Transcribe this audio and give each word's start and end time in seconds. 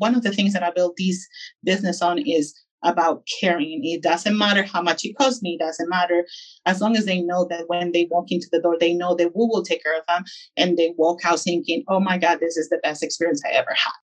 one 0.00 0.14
of 0.14 0.22
the 0.22 0.32
things 0.32 0.52
that 0.54 0.62
I 0.62 0.70
built 0.70 0.96
this 0.96 1.28
business 1.62 2.02
on 2.02 2.18
is 2.18 2.54
about 2.82 3.22
caring. 3.40 3.82
It 3.84 4.02
doesn't 4.02 4.38
matter 4.38 4.62
how 4.62 4.80
much 4.80 5.04
it 5.04 5.16
costs 5.16 5.42
me, 5.42 5.58
it 5.60 5.64
doesn't 5.64 5.88
matter 5.88 6.24
as 6.64 6.80
long 6.80 6.96
as 6.96 7.04
they 7.04 7.20
know 7.20 7.46
that 7.50 7.68
when 7.68 7.92
they 7.92 8.08
walk 8.10 8.32
into 8.32 8.48
the 8.50 8.60
door, 8.60 8.76
they 8.78 8.94
know 8.94 9.14
that 9.16 9.36
we 9.36 9.46
will 9.46 9.62
take 9.62 9.82
care 9.82 9.98
of 9.98 10.06
them 10.06 10.24
and 10.56 10.76
they 10.78 10.94
walk 10.96 11.20
out 11.24 11.40
thinking, 11.40 11.84
oh 11.88 12.00
my 12.00 12.16
God, 12.16 12.40
this 12.40 12.56
is 12.56 12.70
the 12.70 12.80
best 12.82 13.02
experience 13.02 13.42
I 13.46 13.50
ever 13.50 13.74
had. 13.74 14.09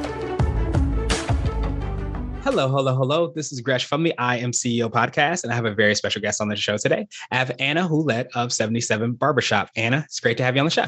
Hello, 2.51 2.67
hello, 2.67 2.93
hello. 2.97 3.31
This 3.33 3.53
is 3.53 3.61
Gresh 3.61 3.85
from 3.85 4.03
the 4.03 4.13
I 4.17 4.35
Am 4.35 4.51
CEO 4.51 4.91
podcast, 4.91 5.43
and 5.43 5.53
I 5.53 5.55
have 5.55 5.63
a 5.63 5.73
very 5.73 5.95
special 5.95 6.21
guest 6.21 6.41
on 6.41 6.49
the 6.49 6.57
show 6.57 6.75
today. 6.75 7.07
I 7.31 7.37
have 7.37 7.55
Anna 7.59 7.87
Hulett 7.87 8.27
of 8.35 8.51
77 8.51 9.13
Barbershop. 9.13 9.69
Anna, 9.77 10.03
it's 10.05 10.19
great 10.19 10.35
to 10.35 10.43
have 10.43 10.57
you 10.57 10.59
on 10.59 10.65
the 10.65 10.71
show. 10.71 10.87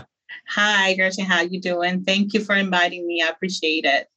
Hi, 0.50 0.94
Gretchen. 0.96 1.24
How 1.24 1.40
you 1.40 1.62
doing? 1.62 2.04
Thank 2.04 2.34
you 2.34 2.44
for 2.44 2.54
inviting 2.54 3.08
me. 3.08 3.22
I 3.22 3.30
appreciate 3.30 3.86
it. 3.86 4.08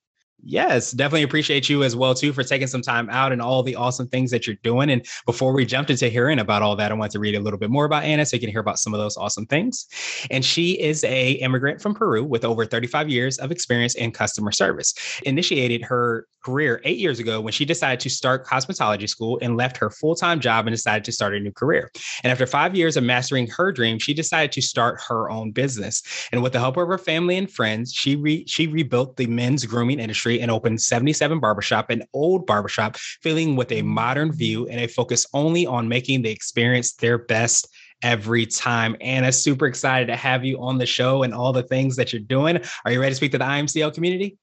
Yes, 0.42 0.92
definitely 0.92 1.22
appreciate 1.22 1.68
you 1.68 1.82
as 1.82 1.96
well 1.96 2.14
too 2.14 2.32
for 2.32 2.45
taking 2.45 2.68
some 2.68 2.82
time 2.82 3.08
out 3.10 3.32
and 3.32 3.42
all 3.42 3.62
the 3.62 3.74
awesome 3.74 4.06
things 4.06 4.30
that 4.30 4.46
you're 4.46 4.56
doing. 4.62 4.90
And 4.90 5.04
before 5.24 5.52
we 5.52 5.64
jumped 5.64 5.90
into 5.90 6.09
hearing 6.09 6.38
about 6.38 6.62
all 6.62 6.76
that, 6.76 6.92
I 6.92 6.95
want 6.95 7.10
to 7.12 7.18
read 7.18 7.34
a 7.34 7.40
little 7.40 7.59
bit 7.59 7.70
more 7.70 7.84
about 7.84 8.04
Anna 8.04 8.24
so 8.24 8.37
you 8.37 8.40
can 8.40 8.51
hear 8.51 8.60
about 8.60 8.79
some 8.79 8.95
of 8.95 9.01
those 9.01 9.16
awesome 9.16 9.46
things. 9.46 9.87
And 10.30 10.45
she 10.45 10.80
is 10.80 11.02
a 11.04 11.32
immigrant 11.32 11.80
from 11.80 11.95
Peru 11.95 12.23
with 12.23 12.45
over 12.45 12.64
35 12.64 13.09
years 13.09 13.38
of 13.38 13.51
experience 13.51 13.96
in 13.96 14.12
customer 14.12 14.52
service. 14.52 14.95
Initiated 15.24 15.82
her 15.82 16.29
career 16.45 16.80
eight 16.84 16.98
years 16.98 17.18
ago 17.18 17.40
when 17.40 17.52
she 17.52 17.64
decided 17.64 17.98
to 17.98 18.09
start 18.09 18.46
cosmetology 18.46 19.09
school 19.09 19.38
and 19.42 19.57
left 19.57 19.76
her 19.76 19.90
full-time 19.90 20.38
job 20.38 20.66
and 20.66 20.76
decided 20.76 21.02
to 21.02 21.10
start 21.10 21.34
a 21.34 21.40
new 21.40 21.51
career. 21.51 21.90
And 22.23 22.30
after 22.30 22.46
five 22.46 22.76
years 22.76 22.96
of 22.96 23.02
mastering 23.02 23.48
her 23.48 23.73
dream, 23.73 23.98
she 23.98 24.14
decided 24.14 24.52
to 24.52 24.60
start 24.60 25.01
her 25.09 25.29
own 25.29 25.51
business. 25.51 26.02
And 26.30 26.42
with 26.42 26.52
the 26.52 26.60
help 26.60 26.76
of 26.76 26.87
her 26.87 26.98
family 26.98 27.37
and 27.37 27.51
friends, 27.51 27.92
she 27.92 28.14
re- 28.14 28.45
she 28.46 28.68
rebuilt 28.68 29.16
the 29.16 29.26
men's 29.26 29.64
grooming 29.64 29.98
industry 29.98 30.26
and 30.27 30.51
opened 30.51 30.80
77 30.80 31.41
Barbershop, 31.41 31.91
an 31.91 32.02
old 32.13 32.46
barbershop, 32.46 32.96
filling 32.96 33.57
with 33.57 33.73
a 33.73 33.82
modern 33.82 34.32
view 34.32 34.66
and 34.69 34.80
a 34.80 34.87
focus 34.87 35.27
only 35.32 35.66
on 35.66 35.88
making 35.88 36.23
the 36.23 36.30
experience 36.30 36.95
their 36.95 37.19
best 37.19 37.69
every 38.02 38.47
time. 38.47 38.97
Anna, 39.01 39.32
super 39.32 39.66
excited 39.66 40.07
to 40.07 40.16
have 40.16 40.45
you 40.45 40.60
on 40.60 40.79
the 40.79 40.87
show 40.87 41.23
and 41.23 41.32
all 41.32 41.52
the 41.52 41.63
things 41.63 41.97
that 41.97 42.13
you're 42.13 42.21
doing. 42.21 42.60
Are 42.85 42.93
you 42.93 43.01
ready 43.01 43.13
to 43.13 43.16
speak 43.16 43.32
to 43.32 43.38
the 43.38 43.45
I 43.45 43.59
Am 43.59 43.66
CEO 43.66 43.93
community? 43.93 44.37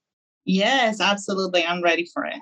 Yes, 0.44 1.00
absolutely. 1.00 1.64
I'm 1.64 1.82
ready 1.82 2.08
for 2.12 2.24
it. 2.24 2.40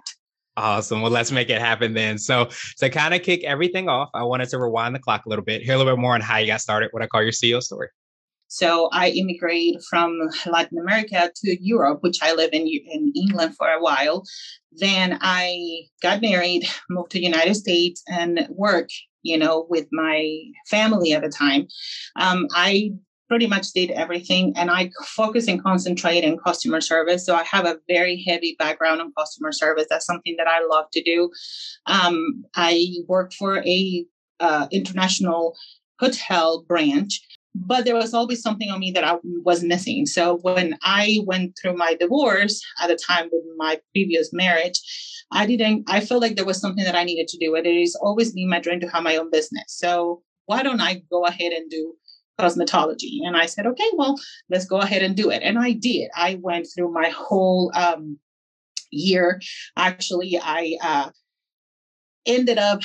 Awesome. 0.57 1.01
Well, 1.01 1.11
let's 1.11 1.33
make 1.33 1.49
it 1.49 1.61
happen 1.61 1.95
then. 1.95 2.19
So, 2.19 2.51
to 2.79 2.91
kind 2.91 3.15
of 3.15 3.23
kick 3.23 3.43
everything 3.45 3.89
off, 3.89 4.11
I 4.13 4.23
wanted 4.25 4.51
to 4.51 4.59
rewind 4.59 4.95
the 4.95 4.99
clock 4.99 5.25
a 5.25 5.29
little 5.29 5.45
bit, 5.45 5.63
hear 5.63 5.75
a 5.75 5.79
little 5.79 5.95
bit 5.95 6.01
more 6.01 6.15
on 6.15 6.21
how 6.21 6.39
you 6.39 6.47
got 6.47 6.61
started, 6.61 6.89
what 6.91 7.03
I 7.03 7.07
call 7.07 7.23
your 7.23 7.33
CEO 7.33 7.63
story. 7.63 7.89
So 8.53 8.91
I 8.93 9.09
immigrated 9.09 9.83
from 9.89 10.21
Latin 10.45 10.77
America 10.79 11.33
to 11.35 11.57
Europe, 11.65 12.01
which 12.03 12.19
I 12.21 12.35
live 12.35 12.51
in 12.53 12.67
in 12.67 13.11
England 13.17 13.57
for 13.57 13.67
a 13.67 13.81
while. 13.81 14.25
Then 14.73 15.19
I 15.23 15.85
got 16.03 16.21
married, 16.21 16.69
moved 16.91 17.13
to 17.13 17.19
the 17.19 17.25
United 17.25 17.55
States, 17.55 18.03
and 18.09 18.47
worked, 18.51 18.93
you 19.23 19.39
know, 19.39 19.67
with 19.71 19.87
my 19.91 20.39
family 20.69 21.15
at 21.15 21.23
the 21.23 21.31
time. 21.31 21.67
Um, 22.17 22.47
I 22.55 22.91
pretty 23.27 23.47
much 23.47 23.73
did 23.73 23.91
everything 23.93 24.53
and 24.55 24.71
I 24.71 24.91
focus 25.03 25.49
and 25.49 25.65
concentrate 25.65 26.23
in 26.23 26.37
customer 26.37 26.83
service. 26.83 27.25
So 27.25 27.35
I 27.35 27.45
have 27.45 27.65
a 27.65 27.79
very 27.89 28.23
heavy 28.29 28.55
background 28.59 29.01
in 29.01 29.11
customer 29.17 29.53
service. 29.53 29.87
That's 29.89 30.05
something 30.05 30.35
that 30.37 30.47
I 30.47 30.63
love 30.71 30.91
to 30.93 31.03
do. 31.03 31.31
Um, 31.87 32.45
I 32.55 32.97
work 33.09 33.33
for 33.33 33.65
a 33.65 34.05
uh, 34.41 34.67
international 34.71 35.57
hotel 35.99 36.67
branch 36.69 37.23
but 37.55 37.85
there 37.85 37.95
was 37.95 38.15
always 38.15 38.43
something 38.43 38.71
on 38.71 38.81
me 38.81 38.91
that 38.93 39.05
I 39.05 39.17
was 39.23 39.63
missing. 39.63 40.07
So 40.07 40.39
when 40.39 40.79
I 40.83 41.19
went 41.27 41.57
through 41.61 41.77
my 41.77 41.95
divorce 41.95 42.63
at 42.81 42.89
the 42.89 42.97
time 42.97 43.29
with 43.31 43.45
my 43.57 43.81
previous 43.93 44.33
marriage, 44.33 44.81
I 45.31 45.47
didn't, 45.47 45.85
I 45.89 46.01
felt 46.01 46.23
like 46.23 46.37
there 46.37 46.47
was 46.47 46.61
something 46.61 46.85
that 46.85 46.97
I 46.97 47.05
needed 47.05 47.29
to 47.29 47.39
do. 47.39 47.55
And 47.55 47.67
it 47.67 47.81
has 47.81 47.95
always 47.97 48.33
been 48.33 48.49
my 48.49 48.61
dream 48.61 48.81
to 48.81 48.89
have 48.89 49.03
my 49.03 49.17
own 49.17 49.31
business. 49.31 49.65
So 49.69 50.23
why 50.47 50.63
don't 50.63 50.81
I 50.81 51.03
go 51.11 51.25
ahead 51.27 51.53
and 51.53 51.71
do 51.71 51.95
cosmetology? 52.39 53.19
And 53.23 53.37
I 53.37 53.47
said, 53.47 53.67
okay, 53.67 53.91
well, 53.95 54.19
let's 54.49 54.67
go 54.67 54.79
ahead 54.79 55.03
and 55.03 55.15
do 55.17 55.31
it. 55.31 55.43
And 55.43 55.59
I 55.59 55.73
did. 55.73 56.11
I 56.17 56.39
went 56.41 56.69
through 56.75 56.93
my 56.93 57.11
whole 57.11 57.71
um, 57.75 58.19
year. 58.91 59.41
Actually, 59.77 60.39
I, 60.43 60.77
uh, 60.83 61.11
ended 62.27 62.59
up 62.59 62.83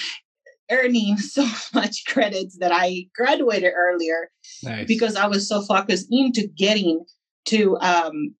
earning 0.71 1.17
so 1.17 1.47
much 1.73 2.03
credits 2.07 2.57
that 2.59 2.71
I 2.73 3.07
graduated 3.15 3.73
earlier 3.75 4.29
nice. 4.63 4.87
because 4.87 5.15
I 5.15 5.27
was 5.27 5.47
so 5.47 5.61
focused 5.61 6.07
into 6.11 6.47
getting 6.47 7.03
to 7.45 7.77
um, 7.77 8.35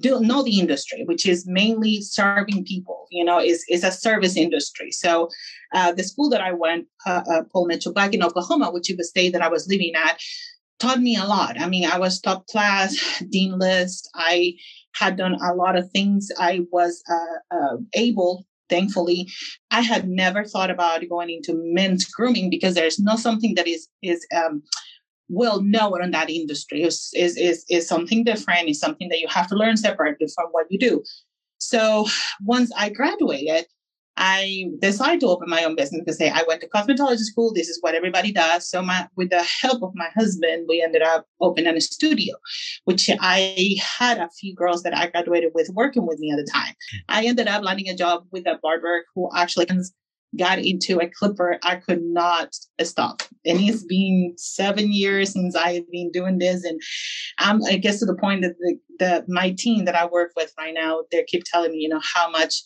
do, 0.00 0.20
know 0.20 0.42
the 0.42 0.58
industry, 0.58 1.04
which 1.04 1.26
is 1.26 1.46
mainly 1.46 2.00
serving 2.00 2.64
people. 2.64 3.06
You 3.10 3.24
know, 3.24 3.38
is 3.38 3.64
is 3.68 3.84
a 3.84 3.90
service 3.90 4.36
industry. 4.36 4.90
So, 4.90 5.28
uh, 5.74 5.92
the 5.92 6.04
school 6.04 6.30
that 6.30 6.40
I 6.40 6.52
went, 6.52 6.86
uh, 7.06 7.22
uh, 7.30 7.42
Paul 7.52 7.66
Mitchell, 7.66 7.92
back 7.92 8.14
in 8.14 8.22
Oklahoma, 8.22 8.70
which 8.70 8.90
is 8.90 8.96
the 8.96 9.04
state 9.04 9.32
that 9.32 9.42
I 9.42 9.48
was 9.48 9.68
living 9.68 9.92
at, 9.94 10.20
taught 10.78 11.00
me 11.00 11.16
a 11.16 11.24
lot. 11.24 11.60
I 11.60 11.68
mean, 11.68 11.86
I 11.86 11.98
was 11.98 12.20
top 12.20 12.46
class, 12.48 13.22
dean 13.30 13.58
list. 13.58 14.08
I 14.14 14.54
had 14.94 15.16
done 15.16 15.34
a 15.34 15.54
lot 15.54 15.76
of 15.76 15.90
things. 15.90 16.28
I 16.38 16.60
was 16.70 17.02
uh, 17.10 17.56
uh, 17.56 17.76
able 17.94 18.46
thankfully 18.68 19.28
i 19.70 19.80
had 19.80 20.08
never 20.08 20.44
thought 20.44 20.70
about 20.70 21.08
going 21.08 21.30
into 21.30 21.54
men's 21.72 22.04
grooming 22.04 22.50
because 22.50 22.74
there's 22.74 22.98
not 22.98 23.18
something 23.18 23.54
that 23.54 23.66
is 23.66 23.88
is 24.02 24.26
um, 24.34 24.62
well 25.32 25.62
known 25.62 26.04
in 26.04 26.10
that 26.10 26.30
industry. 26.30 26.82
Is, 26.82 27.10
is 27.14 27.36
is 27.36 27.64
is 27.70 27.88
something 27.88 28.22
different. 28.22 28.68
Is 28.68 28.78
something 28.78 29.08
that 29.08 29.20
you 29.20 29.26
have 29.28 29.48
to 29.48 29.56
learn 29.56 29.76
separately 29.76 30.26
from 30.34 30.48
what 30.50 30.66
you 30.70 30.78
do. 30.78 31.02
So 31.58 32.06
once 32.44 32.70
i 32.76 32.88
graduated 32.90 33.66
I 34.16 34.66
decided 34.80 35.20
to 35.20 35.28
open 35.28 35.48
my 35.48 35.64
own 35.64 35.74
business 35.74 36.02
because 36.04 36.18
hey, 36.18 36.30
I 36.30 36.44
went 36.46 36.60
to 36.60 36.68
cosmetology 36.68 37.18
school. 37.18 37.52
This 37.52 37.68
is 37.68 37.78
what 37.80 37.94
everybody 37.94 38.30
does. 38.32 38.68
So 38.68 38.82
my, 38.82 39.08
with 39.16 39.30
the 39.30 39.42
help 39.42 39.82
of 39.82 39.92
my 39.94 40.08
husband, 40.14 40.66
we 40.68 40.82
ended 40.82 41.02
up 41.02 41.26
opening 41.40 41.76
a 41.76 41.80
studio, 41.80 42.34
which 42.84 43.10
I 43.20 43.76
had 43.98 44.18
a 44.18 44.28
few 44.38 44.54
girls 44.54 44.82
that 44.82 44.96
I 44.96 45.08
graduated 45.08 45.52
with 45.54 45.70
working 45.70 46.06
with 46.06 46.18
me 46.18 46.30
at 46.30 46.36
the 46.36 46.50
time. 46.52 46.74
I 47.08 47.24
ended 47.24 47.48
up 47.48 47.62
landing 47.62 47.88
a 47.88 47.96
job 47.96 48.24
with 48.30 48.46
a 48.46 48.58
barber 48.62 49.04
who 49.14 49.30
actually 49.34 49.66
got 50.38 50.58
into 50.58 50.98
a 50.98 51.10
clipper 51.10 51.58
I 51.62 51.76
could 51.76 52.02
not 52.02 52.54
stop. 52.82 53.22
And 53.44 53.60
it's 53.60 53.84
been 53.84 54.34
seven 54.36 54.92
years 54.92 55.32
since 55.32 55.54
I've 55.54 55.90
been 55.90 56.10
doing 56.10 56.38
this. 56.38 56.64
And 56.64 56.80
I'm, 57.38 57.62
I 57.64 57.76
guess 57.76 57.98
to 58.00 58.06
the 58.06 58.16
point 58.16 58.42
that 58.42 58.54
the, 58.58 58.78
the 58.98 59.24
my 59.28 59.54
team 59.58 59.84
that 59.84 59.94
I 59.94 60.06
work 60.06 60.32
with 60.36 60.52
right 60.58 60.74
now, 60.74 61.02
they 61.10 61.24
keep 61.24 61.44
telling 61.44 61.72
me, 61.72 61.78
you 61.78 61.88
know, 61.88 62.00
how 62.14 62.30
much 62.30 62.62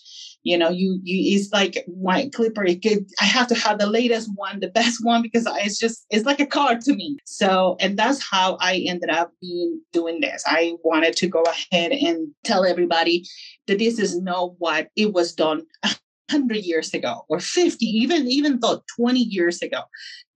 you 0.47 0.57
know 0.57 0.71
you 0.71 1.01
you 1.03 1.37
it's 1.37 1.53
like 1.53 1.85
white 1.89 2.33
clipper. 2.33 2.65
It 2.65 2.81
could, 2.83 3.07
i 3.21 3.25
have 3.25 3.49
to 3.49 3.55
have 3.57 3.79
the 3.79 3.89
latest 3.89 4.31
one 4.37 4.61
the 4.61 4.69
best 4.69 5.05
one 5.05 5.21
because 5.21 5.47
it's 5.65 5.79
just 5.79 6.07
it's 6.11 6.25
like 6.25 6.41
a 6.41 6.47
car 6.47 6.79
to 6.79 6.95
me. 6.95 7.19
So 7.25 7.77
and 7.81 7.99
that's 7.99 8.23
how 8.23 8.57
i 8.61 8.77
ended 8.87 9.11
up 9.11 9.33
being 9.41 9.81
doing 9.93 10.21
this. 10.21 10.45
I 10.47 10.75
wanted 10.85 11.17
to 11.17 11.27
go 11.27 11.43
ahead 11.43 11.91
and 11.91 12.29
tell 12.45 12.65
everybody 12.65 13.25
that 13.67 13.79
this 13.79 13.99
is 13.99 14.17
not 14.21 14.53
what 14.59 14.89
it 14.95 15.13
was 15.13 15.35
done 15.35 15.67
100 15.83 16.59
years 16.59 16.95
ago 16.95 17.25
or 17.29 17.41
50 17.41 17.85
even 17.85 18.29
even 18.29 18.61
though 18.61 18.83
20 18.97 19.19
years 19.19 19.61
ago. 19.63 19.83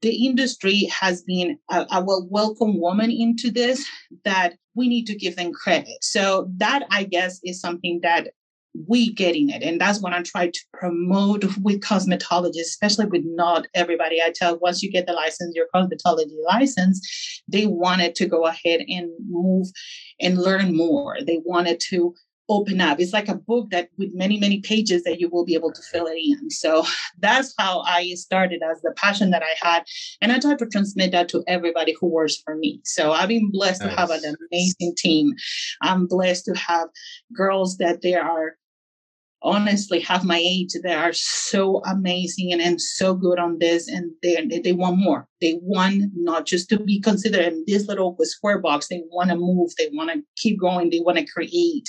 The 0.03 0.27
industry 0.27 0.91
has 1.01 1.23
been 1.23 1.59
a, 1.71 1.87
a 1.93 2.03
welcome 2.03 2.81
woman 2.81 3.11
into 3.11 3.51
this 3.51 3.87
that 4.25 4.55
we 4.75 4.89
need 4.89 5.07
to 5.07 5.15
give 5.15 5.37
them 5.37 5.53
credit. 5.53 5.99
So 6.03 6.51
that 6.57 6.85
i 6.91 7.05
guess 7.05 7.39
is 7.45 7.61
something 7.61 8.01
that 8.03 8.31
we 8.87 9.13
getting 9.13 9.51
it. 9.51 9.63
And 9.63 9.81
that's 9.81 10.01
what 10.01 10.13
i 10.13 10.23
try 10.23 10.49
to 10.49 10.61
promote 10.73 11.45
with 11.63 11.81
cosmetologists 11.81 12.71
especially 12.71 13.07
with 13.07 13.23
not 13.25 13.67
everybody. 13.75 14.21
I 14.23 14.33
tell 14.35 14.59
once 14.59 14.83
you 14.83 14.91
get 14.91 15.07
the 15.07 15.13
license 15.13 15.55
your 15.55 15.67
cosmetology 15.75 16.37
license 16.47 17.43
they 17.49 17.67
wanted 17.67 18.15
to 18.17 18.27
go 18.27 18.47
ahead 18.47 18.81
and 18.89 19.11
move 19.29 19.69
and 20.21 20.39
learn 20.39 20.77
more. 20.77 21.17
They 21.27 21.41
wanted 21.45 21.81
to 21.91 22.15
open 22.51 22.81
up. 22.81 23.01
It's 23.01 23.13
like 23.13 23.29
a 23.29 23.37
book 23.37 23.71
that 23.71 23.89
with 23.97 24.13
many 24.13 24.39
many 24.39 24.61
pages 24.61 25.05
that 25.05 25.21
you 25.21 25.31
will 25.31 25.45
be 25.45 25.55
able 25.55 25.73
to 25.73 25.83
fill 25.91 26.07
it 26.07 26.19
in. 26.19 26.51
So 26.51 26.85
that's 27.19 27.55
how 27.59 27.81
i 27.87 28.13
started 28.15 28.61
as 28.63 28.81
the 28.83 28.93
passion 28.97 29.31
that 29.31 29.43
i 29.43 29.55
had. 29.67 29.85
And 30.21 30.33
i 30.33 30.39
try 30.39 30.57
to 30.57 30.67
transmit 30.67 31.13
that 31.13 31.29
to 31.31 31.45
everybody 31.47 31.97
who 31.99 32.09
works 32.09 32.37
for 32.37 32.57
me. 32.57 32.81
So 32.85 33.13
i've 33.13 33.29
been 33.29 33.51
blessed 33.51 33.83
nice. 33.83 33.95
to 33.95 34.01
have 34.01 34.11
an 34.11 34.35
amazing 34.51 34.95
team. 34.99 35.33
I'm 35.81 36.07
blessed 36.07 36.45
to 36.47 36.55
have 36.57 36.89
girls 37.33 37.79
that 37.79 38.03
they 38.03 38.15
are 38.15 38.57
honestly 39.43 40.01
have 40.01 40.25
my 40.25 40.37
age 40.37 40.73
that 40.83 40.99
are 40.99 41.13
so 41.13 41.83
amazing 41.87 42.53
and, 42.53 42.61
and 42.61 42.81
so 42.81 43.15
good 43.15 43.39
on 43.39 43.59
this. 43.59 43.89
And 43.89 44.13
they, 44.23 44.61
they 44.63 44.73
want 44.73 44.99
more. 44.99 45.27
They 45.41 45.59
want 45.63 46.11
not 46.15 46.47
just 46.47 46.69
to 46.71 46.79
be 46.79 47.01
considered 47.01 47.47
in 47.47 47.65
this 47.67 47.87
little 47.87 48.17
square 48.23 48.59
box. 48.59 48.89
They 48.89 49.03
want 49.11 49.31
to 49.31 49.37
move. 49.37 49.71
They 49.79 49.89
want 49.93 50.11
to 50.11 50.23
keep 50.37 50.61
going. 50.61 50.91
They 50.91 51.01
want 51.01 51.19
to 51.19 51.25
create 51.25 51.89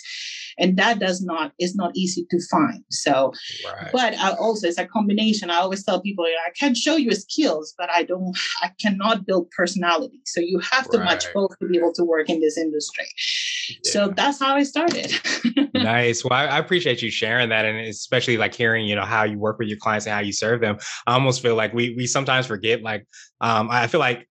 and 0.58 0.78
that 0.78 1.00
does 1.00 1.22
not 1.22 1.52
is 1.60 1.76
not 1.76 1.92
easy 1.96 2.26
to 2.30 2.40
find. 2.50 2.84
So 2.90 3.34
right. 3.66 3.90
but 3.92 4.18
I 4.18 4.32
also 4.32 4.68
it's 4.68 4.78
a 4.78 4.86
combination. 4.86 5.50
I 5.50 5.58
always 5.58 5.84
tell 5.84 6.02
people 6.02 6.26
i 6.26 6.52
can 6.58 6.76
show 6.76 6.96
you 6.96 7.12
skills 7.12 7.74
but 7.78 7.90
i 7.90 8.04
don't 8.04 8.38
i 8.62 8.72
cannot 8.80 9.26
build 9.26 9.50
personality. 9.52 10.20
So 10.26 10.40
you 10.40 10.60
have 10.60 10.90
to 10.90 10.98
right. 10.98 11.06
match 11.06 11.26
both 11.34 11.58
to 11.60 11.68
be 11.68 11.78
able 11.78 11.94
to 11.94 12.04
work 12.04 12.30
in 12.30 12.40
this 12.40 12.58
industry. 12.58 13.06
Yeah. 13.70 13.92
so 13.92 14.08
that's 14.16 14.40
how 14.40 14.56
i 14.56 14.64
started. 14.64 15.14
Nice. 15.74 16.24
Well 16.24 16.34
I, 16.34 16.46
I 16.46 16.60
appreciate 16.60 17.02
you 17.02 17.10
sharing 17.10 17.50
that 17.50 17.66
and 17.66 17.80
especially 17.88 18.38
like 18.38 18.54
hearing 18.54 18.86
you 18.86 18.96
know 18.96 19.06
how 19.06 19.24
you 19.24 19.40
work 19.40 19.58
with 19.58 19.68
your 19.68 19.78
clients 19.78 20.06
and 20.06 20.14
how 20.14 20.20
you 20.20 20.34
serve 20.34 20.62
them. 20.62 20.78
I 21.08 21.14
almost 21.14 21.42
feel 21.42 21.56
like 21.56 21.74
we 21.74 21.96
we 21.96 22.06
sometimes 22.08 22.46
forget 22.46 22.82
like 22.84 23.08
um, 23.42 23.70
I 23.72 23.88
feel 23.88 24.00
like 24.00 24.28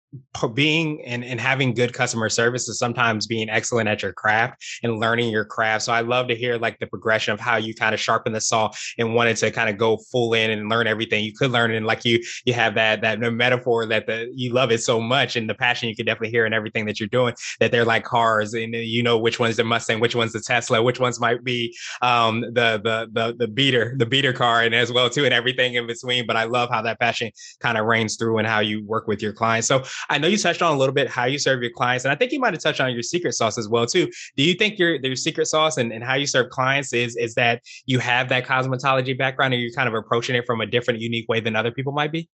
being 0.55 1.05
and, 1.05 1.25
and 1.25 1.41
having 1.41 1.75
good 1.75 1.93
customer 1.93 2.29
service 2.29 2.69
is 2.69 2.79
sometimes 2.79 3.27
being 3.27 3.49
excellent 3.49 3.89
at 3.89 4.03
your 4.03 4.13
craft 4.13 4.65
and 4.83 4.99
learning 4.99 5.31
your 5.31 5.45
craft. 5.45 5.85
So 5.85 5.93
I 5.93 6.01
love 6.01 6.29
to 6.29 6.35
hear 6.35 6.57
like 6.57 6.79
the 6.79 6.87
progression 6.87 7.33
of 7.33 7.41
how 7.41 7.57
you 7.57 7.75
kind 7.75 7.95
of 7.95 8.01
sharpen 8.01 8.33
the 8.33 8.41
saw 8.41 8.71
and 8.99 9.15
wanted 9.15 9.37
to 9.39 9.51
kind 9.51 9.71
of 9.71 9.77
go 9.77 9.99
full 10.11 10.35
in 10.35 10.51
and 10.51 10.69
learn 10.69 10.87
everything 10.87 11.25
you 11.25 11.33
could 11.33 11.51
learn. 11.51 11.71
And 11.71 11.87
like 11.87 12.05
you, 12.05 12.21
you 12.45 12.55
have 12.55 12.75
that 12.75 13.03
that 13.03 13.21
metaphor 13.21 13.87
that 13.87 14.07
the 14.07 14.31
you 14.35 14.53
love 14.53 14.73
it 14.73 14.83
so 14.83 15.01
much 15.01 15.37
and 15.37 15.49
the 15.49 15.55
passion 15.55 15.89
you 15.89 15.97
could 15.97 16.07
definitely 16.07 16.31
hear 16.31 16.47
in 16.47 16.53
everything 16.53 16.87
that 16.87 16.99
you're 16.99 17.09
doing. 17.09 17.35
That 17.61 17.71
they're 17.71 17.85
like 17.85 18.05
cars 18.05 18.55
and 18.55 18.75
you 18.75 19.03
know 19.03 19.19
which 19.19 19.39
one's 19.39 19.57
the 19.57 19.65
Mustang, 19.65 20.01
which 20.01 20.15
one's 20.15 20.33
the 20.33 20.41
Tesla, 20.41 20.83
which 20.83 21.01
ones 21.01 21.21
might 21.21 21.45
be 21.45 21.77
um, 22.03 22.41
the 22.41 22.81
the 22.83 23.09
the 23.13 23.35
the 23.39 23.49
beater, 23.49 23.95
the 23.97 24.07
beater 24.07 24.33
car, 24.33 24.63
and 24.63 24.75
as 24.75 24.91
well 24.93 25.09
too, 25.09 25.25
and 25.25 25.35
everything 25.35 25.75
in 25.75 25.87
between. 25.87 26.27
But 26.27 26.37
I 26.37 26.45
love 26.45 26.71
how 26.71 26.83
that 26.83 26.99
passion 26.99 27.31
kind 27.61 27.79
of 27.79 27.87
reigns 27.87 28.17
through 28.17 28.39
and 28.39 28.47
how 28.47 28.61
you 28.61 28.85
work 28.85 29.07
with 29.07 29.23
your 29.23 29.33
clients. 29.33 29.69
So 29.69 29.85
I 30.09 30.19
know 30.19 30.29
you 30.29 30.39
touched 30.39 30.63
on 30.63 30.75
a 30.75 30.79
little 30.79 30.95
bit 30.95 31.09
how 31.09 31.25
you 31.25 31.39
serve 31.39 31.63
your 31.63 31.71
clients, 31.71 32.05
and 32.05 32.13
I 32.13 32.15
think 32.15 32.33
you 32.33 32.41
might 32.41 32.55
have 32.55 32.63
touched 32.63 32.81
on 32.81 32.93
your 32.93 33.03
secret 33.03 33.33
sauce 33.33 33.59
as 33.59 33.69
well 33.69 33.87
too. 33.87 34.11
Do 34.37 34.43
you 34.43 34.55
think 34.55 34.79
your 34.79 34.95
your 34.97 35.17
secret 35.17 35.47
sauce 35.47 35.77
and, 35.77 35.93
and 35.93 36.03
how 36.05 36.15
you 36.15 36.27
serve 36.27 36.51
clients 36.51 36.93
is 36.93 37.17
is 37.17 37.35
that 37.35 37.63
you 37.87 37.99
have 37.99 38.29
that 38.31 38.45
cosmetology 38.47 39.17
background, 39.17 39.55
or 39.55 39.59
you're 39.59 39.73
kind 39.73 39.89
of 39.89 39.95
approaching 39.95 40.37
it 40.37 40.47
from 40.47 40.61
a 40.61 40.67
different, 40.67 41.01
unique 41.01 41.29
way 41.29 41.41
than 41.41 41.57
other 41.57 41.73
people 41.73 41.93
might 41.93 42.13
be? 42.13 42.29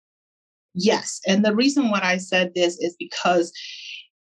Yes, 0.75 1.21
and 1.27 1.45
the 1.45 1.55
reason 1.55 1.91
why 1.91 2.01
I 2.03 2.17
said 2.17 2.53
this 2.55 2.79
is 2.79 2.97
because 2.99 3.53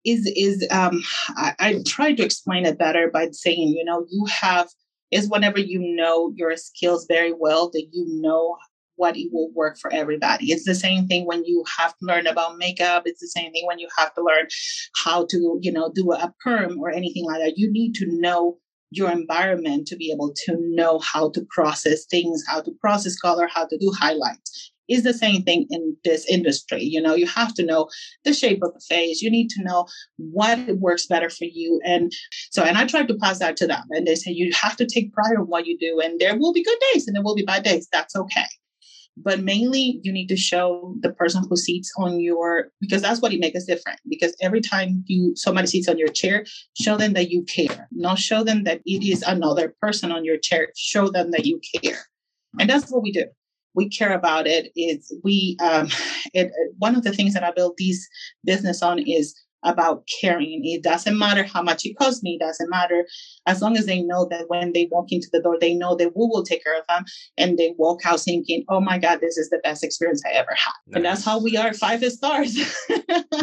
is 0.04 0.26
is 0.36 0.68
um 0.72 1.04
I, 1.30 1.54
I 1.60 1.84
tried 1.86 2.18
to 2.18 2.24
explain 2.24 2.66
it 2.66 2.78
better 2.78 3.10
by 3.12 3.30
saying 3.32 3.70
you 3.70 3.86
know 3.86 4.06
you 4.10 4.26
have 4.26 4.68
is 5.12 5.30
whenever 5.30 5.60
you 5.60 5.80
know 5.80 6.34
your 6.36 6.56
skills 6.58 7.06
very 7.08 7.34
well 7.34 7.70
that 7.72 7.86
you 7.92 8.06
know 8.22 8.58
what 9.02 9.18
it 9.18 9.30
will 9.34 9.50
work 9.56 9.80
for 9.80 9.92
everybody. 9.92 10.52
It's 10.52 10.64
the 10.64 10.76
same 10.76 11.08
thing 11.08 11.26
when 11.26 11.44
you 11.44 11.64
have 11.80 11.98
to 11.98 12.06
learn 12.06 12.28
about 12.28 12.60
makeup. 12.60 13.04
It's 13.08 13.20
the 13.20 13.34
same 13.40 13.52
thing 13.52 13.66
when 13.66 13.80
you 13.80 13.88
have 13.98 14.14
to 14.14 14.24
learn 14.24 14.46
how 15.04 15.26
to, 15.32 15.58
you 15.60 15.72
know, 15.72 15.92
do 15.92 16.12
a 16.12 16.32
perm 16.44 16.78
or 16.80 16.92
anything 16.92 17.26
like 17.26 17.40
that. 17.40 17.58
You 17.58 17.72
need 17.72 17.96
to 17.96 18.06
know 18.08 18.60
your 18.92 19.10
environment 19.10 19.88
to 19.88 19.96
be 19.96 20.12
able 20.12 20.32
to 20.46 20.56
know 20.60 21.00
how 21.00 21.32
to 21.32 21.44
process 21.50 22.06
things, 22.06 22.44
how 22.48 22.62
to 22.62 22.72
process 22.80 23.16
color, 23.18 23.50
how 23.52 23.66
to 23.66 23.78
do 23.80 23.92
highlights. 23.92 24.72
Is 24.88 25.04
the 25.04 25.14
same 25.14 25.44
thing 25.44 25.68
in 25.72 25.96
this 26.04 26.30
industry. 26.30 26.84
You 26.84 27.02
know, 27.02 27.16
you 27.16 27.26
have 27.26 27.54
to 27.56 27.66
know 27.66 27.90
the 28.26 28.34
shape 28.34 28.62
of 28.62 28.74
the 28.74 28.82
face. 28.82 29.22
You 29.22 29.32
need 29.32 29.50
to 29.52 29.64
know 29.64 29.88
what 30.18 30.60
works 30.78 31.08
better 31.08 31.30
for 31.30 31.46
you. 31.46 31.80
And 31.86 32.12
so, 32.52 32.62
and 32.64 32.78
I 32.78 32.86
tried 32.86 33.08
to 33.08 33.16
pass 33.16 33.40
that 33.40 33.56
to 33.58 33.68
them. 33.68 33.86
And 33.92 34.06
they 34.06 34.16
say 34.16 34.32
you 34.32 34.52
have 34.62 34.76
to 34.76 34.86
take 34.86 35.14
pride 35.14 35.38
in 35.38 35.48
what 35.48 35.66
you 35.66 35.78
do. 35.80 36.02
And 36.04 36.20
there 36.20 36.38
will 36.38 36.52
be 36.52 36.64
good 36.64 36.80
days 36.92 37.08
and 37.08 37.16
there 37.16 37.24
will 37.24 37.36
be 37.36 37.46
bad 37.46 37.64
days. 37.64 37.88
That's 37.92 38.16
okay 38.18 38.48
but 39.18 39.42
mainly 39.42 40.00
you 40.04 40.12
need 40.12 40.28
to 40.28 40.38
show 40.38 40.96
the 41.02 41.12
person 41.12 41.44
who 41.50 41.56
sits 41.56 41.92
on 41.98 42.20
your 42.20 42.72
because 42.80 43.02
that's 43.02 43.22
what 43.22 43.34
it 43.34 43.40
makes 43.40 43.58
us 43.58 43.66
different 43.66 44.00
because 44.10 44.36
every 44.42 44.62
time 44.62 45.04
you 45.08 45.34
somebody 45.36 45.68
sits 45.68 45.88
on 45.88 45.98
your 45.98 46.08
chair 46.08 46.46
show 46.80 46.98
them 46.98 47.14
that 47.14 47.30
you 47.30 47.44
care. 47.44 47.88
Not 47.92 48.20
show 48.20 48.44
them 48.44 48.64
that 48.64 48.82
it 48.86 49.08
is 49.08 49.24
another 49.24 49.76
person 49.82 50.12
on 50.12 50.26
your 50.26 50.38
chair. 50.38 50.70
Show 50.78 51.10
them 51.10 51.32
that 51.32 51.46
you 51.46 51.60
care. 51.76 52.00
And 52.60 52.70
that's 52.70 52.92
what 52.92 53.04
we 53.04 53.12
do. 53.12 53.26
We 53.74 53.90
care 53.90 54.14
about 54.14 54.48
it. 54.48 54.72
Is 54.76 55.14
we 55.24 55.58
um 55.64 55.88
it, 56.34 56.52
one 56.78 56.96
of 56.96 57.04
the 57.04 57.14
things 57.14 57.34
that 57.34 57.44
i 57.44 57.52
built 57.52 57.78
this 57.78 58.08
business 58.44 58.82
on 58.82 59.00
is 59.00 59.36
about 59.64 60.04
caring. 60.22 60.62
It 60.66 60.84
doesn't 60.84 61.18
matter 61.18 61.44
how 61.44 61.62
much 61.62 61.86
it 61.86 61.98
costs 61.98 62.24
me. 62.24 62.38
It 62.40 62.46
doesn't 62.46 62.70
matter 62.70 63.06
as 63.46 63.62
long 63.62 63.78
as 63.78 63.86
they 63.86 64.02
know 64.02 64.26
that 64.30 64.50
when 64.50 64.74
they 64.74 64.88
walk 64.92 65.12
into 65.12 65.28
the 65.32 65.42
door, 65.42 65.58
they 65.60 65.74
know 65.74 65.96
that 65.96 66.16
we 66.16 66.26
will 66.26 66.44
take 66.44 66.64
care 66.64 66.78
of 66.78 66.86
them 66.88 67.06
and 67.38 67.58
they 67.58 67.74
walk 67.78 68.06
out 68.06 68.20
thinking, 68.20 68.64
oh 68.70 68.80
my 68.80 68.98
God, 68.98 69.20
this 69.22 69.38
is 69.38 69.50
the 69.50 69.60
best 69.64 69.84
experience 69.84 70.22
I 70.26 70.34
ever 70.34 70.52
had. 70.52 70.72
Nice. 70.88 70.96
And 70.96 71.06
that's 71.06 71.26
how 71.26 71.42
we 71.42 71.58
are 71.58 71.74
five 71.74 72.04
stars. 72.04 72.58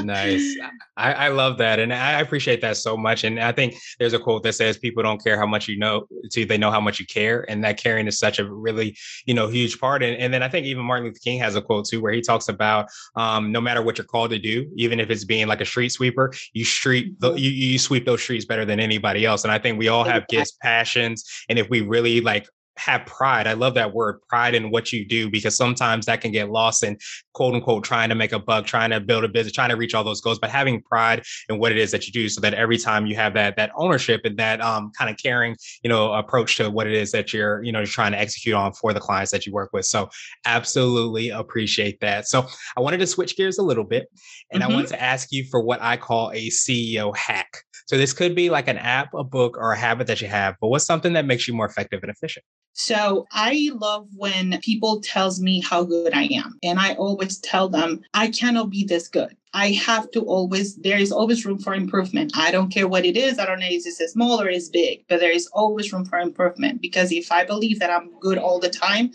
nice. 0.03 0.57
I, 0.97 1.13
I, 1.13 1.29
love 1.29 1.59
that. 1.59 1.79
And 1.79 1.93
I 1.93 2.21
appreciate 2.21 2.61
that 2.63 2.77
so 2.77 2.97
much. 2.97 3.25
And 3.25 3.39
I 3.39 3.53
think 3.53 3.75
there's 3.99 4.13
a 4.13 4.19
quote 4.19 4.43
that 4.43 4.55
says 4.55 4.77
people 4.77 5.03
don't 5.03 5.23
care 5.23 5.39
how 5.39 5.47
much 5.47 5.69
you 5.69 5.79
know, 5.79 6.07
to 6.33 6.45
they 6.45 6.59
know 6.59 6.71
how 6.71 6.81
much 6.81 6.99
you 6.99 7.07
care. 7.07 7.45
And 7.49 7.63
that 7.65 7.77
caring 7.77 8.07
is 8.07 8.19
such 8.19 8.39
a 8.39 8.51
really, 8.51 8.97
you 9.27 9.35
know, 9.35 9.49
huge 9.49 9.79
part. 9.79 10.03
And, 10.03 10.17
and 10.17 10.33
then 10.35 10.43
I 10.43 10.49
think 10.49 10.67
even 10.67 10.85
Martin 10.85 11.07
Luther 11.07 11.21
King 11.23 11.39
has 11.41 11.55
a 11.55 11.63
quote 11.63 11.87
too, 11.87 12.01
where 12.01 12.13
he 12.13 12.21
talks 12.21 12.49
about 12.49 12.89
um, 13.17 13.53
no 13.53 13.61
matter 13.61 13.83
what 13.83 13.99
you're 13.99 14.05
called 14.05 14.31
to 14.31 14.39
do, 14.39 14.69
even 14.77 14.99
if 15.01 15.11
it's 15.11 15.25
being 15.25 15.47
like 15.47 15.61
a 15.61 15.65
street 15.65 15.91
sweeper 15.91 16.08
sweeper, 16.09 16.33
you 16.53 16.65
street 16.65 17.21
the, 17.21 17.31
mm-hmm. 17.31 17.39
you, 17.39 17.51
you 17.51 17.79
sweep 17.79 18.05
those 18.05 18.23
streets 18.23 18.45
better 18.45 18.65
than 18.65 18.81
anybody 18.81 19.25
else. 19.25 19.45
And 19.45 19.53
I 19.53 19.59
think 19.59 19.79
we 19.79 19.89
all 19.89 20.05
have 20.05 20.27
gifts, 20.29 20.57
passions, 20.63 21.25
and 21.49 21.59
if 21.59 21.69
we 21.69 21.81
really 21.83 22.21
like 22.21 22.49
have 22.89 23.07
pride. 23.07 23.47
I 23.47 23.53
love 23.53 23.75
that 23.75 23.93
word, 23.93 24.21
pride 24.29 24.55
in 24.55 24.71
what 24.71 24.93
you 24.93 25.07
do, 25.07 25.31
because 25.31 25.57
sometimes 25.57 26.07
that 26.07 26.21
can 26.21 26.33
get 26.33 26.51
lost 26.51 26.83
in 26.83 26.97
quote 27.35 27.55
unquote 27.55 27.85
trying 27.85 28.09
to 28.09 28.15
make 28.15 28.33
a 28.33 28.39
buck, 28.39 28.67
trying 28.67 28.91
to 28.91 29.01
build 29.01 29.25
a 29.25 29.29
business, 29.29 29.53
trying 29.53 29.69
to 29.71 29.77
reach 29.77 29.95
all 29.95 30.05
those 30.05 30.21
goals, 30.21 30.39
but 30.39 30.51
having 30.51 30.83
pride 30.83 31.23
in 31.49 31.59
what 31.59 31.73
it 31.73 31.79
is 31.79 31.91
that 31.91 32.07
you 32.07 32.13
do 32.13 32.29
so 32.29 32.41
that 32.41 32.55
every 32.55 32.79
time 32.79 33.07
you 33.07 33.15
have 33.15 33.35
that 33.35 33.57
that 33.57 33.71
ownership 33.77 34.23
and 34.25 34.37
that 34.39 34.61
um, 34.61 34.91
kind 34.99 35.11
of 35.11 35.17
caring, 35.17 35.57
you 35.83 35.89
know, 35.89 36.13
approach 36.13 36.57
to 36.57 36.71
what 36.71 36.87
it 36.87 36.95
is 36.95 37.13
that 37.13 37.33
you're, 37.33 37.63
you 37.63 37.73
know, 37.73 37.81
you're 37.81 37.87
trying 37.87 38.13
to 38.13 38.19
execute 38.19 38.55
on 38.55 38.73
for 38.73 38.93
the 38.93 39.01
clients 39.01 39.31
that 39.31 39.47
you 39.47 39.53
work 39.53 39.71
with. 39.73 39.85
So 39.85 40.09
absolutely 40.47 41.31
appreciate 41.31 42.01
that. 42.01 42.27
So 42.27 42.47
I 42.77 42.81
wanted 42.81 42.99
to 42.99 43.07
switch 43.07 43.37
gears 43.37 43.59
a 43.59 43.63
little 43.63 43.85
bit 43.85 44.09
and 44.53 44.63
mm-hmm. 44.63 44.73
I 44.73 44.75
want 44.75 44.89
to 44.89 45.01
ask 45.01 45.29
you 45.31 45.45
for 45.51 45.61
what 45.61 45.81
I 45.83 45.97
call 45.97 46.31
a 46.31 46.49
CEO 46.49 47.17
hack. 47.17 47.63
So 47.87 47.97
this 47.97 48.13
could 48.13 48.35
be 48.35 48.51
like 48.51 48.69
an 48.69 48.77
app, 48.77 49.15
a 49.15 49.25
book, 49.25 49.57
or 49.59 49.73
a 49.73 49.79
habit 49.79 50.07
that 50.09 50.21
you 50.21 50.29
have, 50.29 50.57
but 50.61 50.69
what's 50.69 50.85
something 50.85 51.15
that 51.15 51.25
makes 51.25 51.49
you 51.49 51.55
more 51.55 51.65
effective 51.67 52.01
and 52.03 52.11
efficient? 52.11 52.45
So 52.79 53.27
I 53.33 53.71
love 53.75 54.07
when 54.15 54.57
people 54.61 55.01
tells 55.01 55.41
me 55.41 55.61
how 55.61 55.83
good 55.83 56.15
I 56.15 56.29
am. 56.33 56.59
And 56.63 56.79
I 56.79 56.95
always 56.95 57.39
tell 57.39 57.69
them 57.69 58.03
I 58.15 58.29
cannot 58.29 58.71
be 58.71 58.85
this 58.85 59.09
good. 59.09 59.37
I 59.53 59.73
have 59.73 60.09
to 60.13 60.21
always, 60.21 60.77
there 60.77 60.97
is 60.97 61.11
always 61.11 61.45
room 61.45 61.59
for 61.59 61.75
improvement. 61.75 62.33
I 62.37 62.53
don't 62.53 62.73
care 62.73 62.87
what 62.87 63.05
it 63.05 63.17
is. 63.17 63.41
I 63.41 63.47
don't 63.47 63.59
know 63.59 63.67
if 63.69 63.85
it's 63.85 64.13
small 64.13 64.41
or 64.41 64.49
it's 64.49 64.69
big, 64.69 65.05
but 65.09 65.19
there 65.19 65.33
is 65.33 65.49
always 65.49 65.93
room 65.93 66.05
for 66.05 66.21
improvement 66.21 66.81
because 66.81 67.11
if 67.11 67.33
I 67.33 67.45
believe 67.45 67.81
that 67.81 67.91
I'm 67.91 68.17
good 68.21 68.39
all 68.39 68.61
the 68.61 68.71
time, 68.71 69.11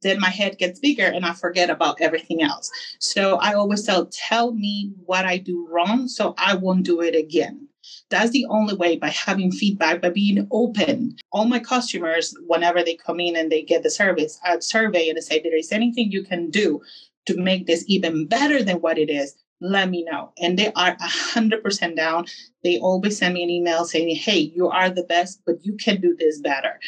then 0.00 0.18
my 0.18 0.30
head 0.30 0.56
gets 0.56 0.80
bigger 0.80 1.06
and 1.06 1.26
I 1.26 1.34
forget 1.34 1.68
about 1.68 2.00
everything 2.00 2.42
else. 2.42 2.70
So 3.00 3.36
I 3.36 3.52
always 3.52 3.82
tell, 3.84 4.06
tell 4.06 4.54
me 4.54 4.92
what 5.04 5.26
I 5.26 5.36
do 5.36 5.68
wrong 5.70 6.08
so 6.08 6.34
I 6.38 6.54
won't 6.54 6.84
do 6.84 7.02
it 7.02 7.14
again. 7.14 7.68
That's 8.10 8.30
the 8.30 8.46
only 8.48 8.74
way 8.74 8.96
by 8.96 9.08
having 9.08 9.50
feedback, 9.50 10.00
by 10.00 10.10
being 10.10 10.46
open. 10.50 11.16
All 11.32 11.46
my 11.46 11.58
customers, 11.58 12.34
whenever 12.46 12.82
they 12.82 12.94
come 12.94 13.20
in 13.20 13.36
and 13.36 13.50
they 13.50 13.62
get 13.62 13.82
the 13.82 13.90
service, 13.90 14.38
I 14.44 14.58
survey 14.60 15.08
and 15.08 15.18
I 15.18 15.20
say, 15.20 15.40
there 15.40 15.56
is 15.56 15.72
anything 15.72 16.12
you 16.12 16.22
can 16.22 16.50
do 16.50 16.80
to 17.26 17.36
make 17.36 17.66
this 17.66 17.84
even 17.88 18.26
better 18.26 18.62
than 18.62 18.80
what 18.80 18.98
it 18.98 19.10
is, 19.10 19.34
let 19.60 19.88
me 19.88 20.04
know. 20.04 20.32
And 20.38 20.58
they 20.58 20.72
are 20.74 20.96
100% 20.96 21.96
down. 21.96 22.26
They 22.62 22.78
always 22.78 23.18
send 23.18 23.34
me 23.34 23.42
an 23.42 23.50
email 23.50 23.84
saying, 23.84 24.14
hey, 24.16 24.38
you 24.38 24.68
are 24.68 24.90
the 24.90 25.04
best, 25.04 25.40
but 25.46 25.64
you 25.64 25.76
can 25.76 26.00
do 26.00 26.14
this 26.18 26.40
better. 26.40 26.78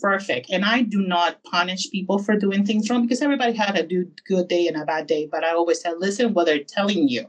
Perfect. 0.00 0.50
And 0.50 0.64
I 0.64 0.82
do 0.82 1.00
not 1.00 1.42
punish 1.44 1.90
people 1.90 2.18
for 2.18 2.36
doing 2.36 2.66
things 2.66 2.90
wrong 2.90 3.02
because 3.02 3.22
everybody 3.22 3.52
had 3.52 3.78
a 3.78 3.86
good 4.26 4.48
day 4.48 4.66
and 4.66 4.76
a 4.76 4.84
bad 4.84 5.06
day. 5.06 5.28
But 5.30 5.44
I 5.44 5.50
always 5.50 5.80
say, 5.80 5.92
listen, 5.96 6.34
what 6.34 6.46
they're 6.46 6.64
telling 6.64 7.08
you 7.08 7.26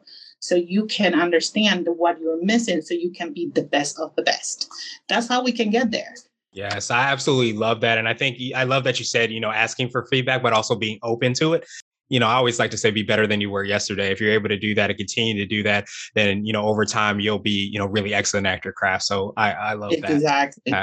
so 0.47 0.55
you 0.55 0.85
can 0.85 1.13
understand 1.13 1.87
what 1.97 2.19
you're 2.21 2.41
missing 2.41 2.81
so 2.81 2.93
you 2.93 3.11
can 3.11 3.33
be 3.33 3.49
the 3.53 3.63
best 3.63 3.99
of 3.99 4.15
the 4.15 4.21
best. 4.21 4.69
That's 5.09 5.27
how 5.27 5.43
we 5.43 5.51
can 5.51 5.69
get 5.69 5.91
there. 5.91 6.13
Yes, 6.53 6.89
I 6.89 7.03
absolutely 7.11 7.53
love 7.53 7.81
that. 7.81 7.97
And 7.97 8.07
I 8.07 8.13
think 8.13 8.37
I 8.55 8.63
love 8.63 8.85
that 8.85 8.97
you 8.97 9.05
said, 9.05 9.31
you 9.31 9.41
know, 9.41 9.51
asking 9.51 9.89
for 9.89 10.07
feedback, 10.09 10.41
but 10.41 10.53
also 10.53 10.75
being 10.75 10.99
open 11.03 11.33
to 11.33 11.53
it. 11.53 11.67
You 12.09 12.21
know, 12.21 12.27
I 12.27 12.35
always 12.35 12.57
like 12.57 12.71
to 12.71 12.77
say 12.77 12.89
be 12.89 13.03
better 13.03 13.27
than 13.27 13.41
you 13.41 13.49
were 13.49 13.65
yesterday. 13.65 14.09
If 14.09 14.21
you're 14.21 14.31
able 14.31 14.47
to 14.47 14.57
do 14.57 14.73
that 14.75 14.89
and 14.89 14.97
continue 14.97 15.33
to 15.35 15.45
do 15.45 15.61
that, 15.63 15.89
then, 16.15 16.45
you 16.45 16.53
know, 16.53 16.63
over 16.63 16.85
time 16.85 17.19
you'll 17.19 17.37
be, 17.37 17.69
you 17.71 17.77
know, 17.77 17.85
really 17.85 18.13
excellent 18.13 18.47
at 18.47 18.63
your 18.63 18.73
craft. 18.73 19.03
So 19.03 19.33
I, 19.35 19.51
I 19.51 19.73
love 19.73 19.91
that. 19.91 20.09
Exactly. 20.09 20.73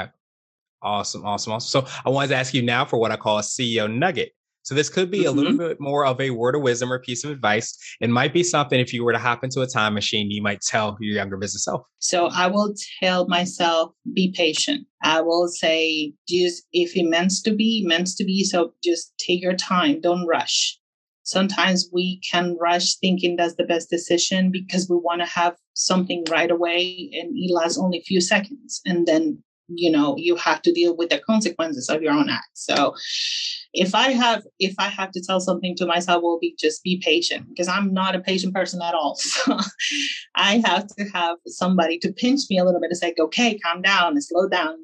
Awesome, 0.83 1.25
awesome, 1.25 1.53
awesome. 1.53 1.81
So 1.81 1.91
I 2.05 2.09
wanted 2.09 2.27
to 2.27 2.35
ask 2.35 2.53
you 2.53 2.61
now 2.61 2.85
for 2.85 2.99
what 2.99 3.11
I 3.11 3.17
call 3.17 3.39
a 3.39 3.41
CEO 3.41 3.91
nugget. 3.91 4.33
So 4.65 4.73
this 4.73 4.89
could 4.89 5.11
be 5.11 5.19
mm-hmm. 5.19 5.27
a 5.27 5.31
little 5.31 5.51
mm-hmm. 5.51 5.67
bit 5.67 5.79
more 5.79 6.07
of 6.07 6.19
a 6.19 6.31
word 6.31 6.55
of 6.55 6.63
wisdom 6.63 6.91
or 6.91 6.97
piece 6.97 7.23
of 7.23 7.29
advice. 7.29 7.77
It 8.01 8.09
might 8.09 8.33
be 8.33 8.43
something 8.43 8.79
if 8.79 8.93
you 8.93 9.05
were 9.05 9.13
to 9.13 9.19
hop 9.19 9.43
into 9.43 9.61
a 9.61 9.67
time 9.67 9.93
machine, 9.93 10.31
you 10.31 10.41
might 10.41 10.61
tell 10.61 10.97
your 10.99 11.15
younger 11.15 11.37
business 11.37 11.65
self. 11.65 11.83
So 11.99 12.29
I 12.33 12.47
will 12.47 12.73
tell 12.99 13.27
myself, 13.27 13.91
be 14.13 14.33
patient. 14.35 14.87
I 15.03 15.21
will 15.21 15.47
say, 15.47 16.13
just 16.27 16.63
if 16.73 16.97
it 16.97 17.07
meant 17.07 17.31
to 17.43 17.53
be, 17.53 17.83
meant 17.85 18.07
to 18.17 18.25
be. 18.25 18.43
So 18.43 18.73
just 18.83 19.13
take 19.19 19.39
your 19.39 19.53
time. 19.53 20.01
Don't 20.01 20.25
rush. 20.25 20.79
Sometimes 21.21 21.89
we 21.93 22.19
can 22.29 22.57
rush 22.59 22.95
thinking 22.95 23.35
that's 23.35 23.55
the 23.55 23.65
best 23.65 23.91
decision 23.91 24.51
because 24.51 24.89
we 24.89 24.95
want 24.95 25.21
to 25.21 25.27
have 25.27 25.55
something 25.73 26.23
right 26.29 26.49
away 26.49 27.11
and 27.13 27.31
it 27.35 27.53
lasts 27.53 27.77
only 27.77 27.99
a 27.99 28.03
few 28.03 28.19
seconds. 28.19 28.81
And 28.85 29.05
then, 29.05 29.43
you 29.67 29.91
know, 29.91 30.15
you 30.17 30.35
have 30.37 30.61
to 30.63 30.71
deal 30.71 30.95
with 30.95 31.09
the 31.09 31.19
consequences 31.19 31.89
of 31.89 32.01
your 32.01 32.13
own 32.13 32.29
act. 32.29 32.49
So 32.53 32.95
if 33.75 33.93
I 33.93 34.11
have 34.11 34.43
if 34.59 34.73
I 34.79 34.87
have 34.87 35.11
to 35.11 35.21
tell 35.21 35.39
something 35.39 35.75
to 35.75 35.85
myself, 35.85 36.23
will 36.23 36.39
be 36.39 36.55
just 36.57 36.83
be 36.83 37.01
patient 37.03 37.47
because 37.49 37.67
I'm 37.67 37.93
not 37.93 38.15
a 38.15 38.19
patient 38.19 38.53
person 38.53 38.81
at 38.81 38.93
all. 38.93 39.17
So 39.45 39.59
I 40.35 40.61
have 40.65 40.87
to 40.87 41.03
have 41.13 41.37
somebody 41.45 41.99
to 41.99 42.11
pinch 42.11 42.41
me 42.49 42.57
a 42.57 42.63
little 42.63 42.79
bit 42.79 42.89
and 42.89 42.97
say, 42.97 43.13
okay, 43.19 43.57
calm 43.59 43.81
down 43.81 44.13
and 44.13 44.23
slow 44.23 44.47
down. 44.47 44.77